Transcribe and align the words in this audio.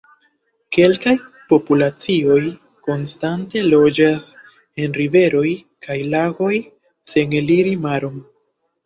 Kelkaj 0.75 1.11
populacioj 1.51 2.37
konstante 2.87 3.63
loĝas 3.73 4.25
en 4.85 4.97
riveroj 5.01 5.45
kaj 5.89 5.99
lagoj 6.15 6.51
sen 7.13 7.37
eliri 7.43 7.77
maron. 7.85 8.19